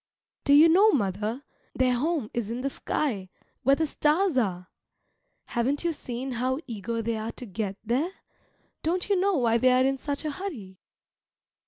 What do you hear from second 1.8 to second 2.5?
home is